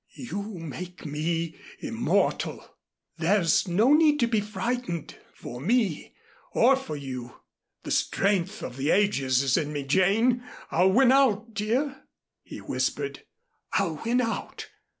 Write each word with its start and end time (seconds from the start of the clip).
"You 0.15 0.41
make 0.57 1.05
me 1.05 1.57
immortal. 1.77 2.65
There's 3.19 3.67
no 3.67 3.93
need 3.93 4.19
to 4.21 4.27
be 4.27 4.39
frightened 4.41 5.15
for 5.35 5.59
me 5.61 6.15
or 6.53 6.75
for 6.75 6.95
you. 6.95 7.41
The 7.83 7.91
strength 7.91 8.63
of 8.63 8.77
the 8.77 8.89
ages 8.89 9.43
is 9.43 9.57
in 9.57 9.71
me, 9.71 9.83
Jane. 9.83 10.41
I'll 10.71 10.91
win 10.91 11.11
out, 11.11 11.53
dear," 11.53 12.05
he 12.41 12.57
whispered. 12.57 13.25
"I'll 13.73 14.01
win 14.03 14.21
out. 14.21 14.69